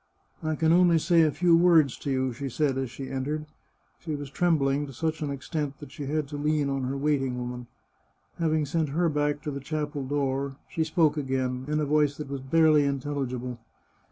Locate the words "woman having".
7.37-8.65